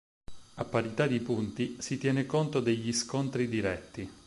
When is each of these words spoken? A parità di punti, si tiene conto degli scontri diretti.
A 0.55 0.65
parità 0.65 1.05
di 1.05 1.19
punti, 1.19 1.75
si 1.79 1.99
tiene 1.99 2.25
conto 2.25 2.59
degli 2.59 2.91
scontri 2.91 3.47
diretti. 3.47 4.09